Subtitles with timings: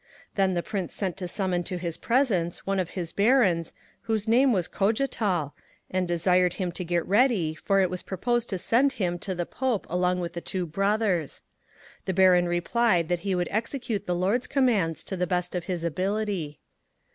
[0.33, 4.51] Then the Prince sent to summon to his presence one of his Barons whose name
[4.51, 5.53] was Cogatal,
[5.91, 9.45] and desired him to get ready, for it was proposed to send him to the
[9.45, 11.43] Pope along with the Two Brothers.
[12.05, 15.83] The Baron replied that he would execute the Lord's commands to the best of his
[15.83, 16.61] ability.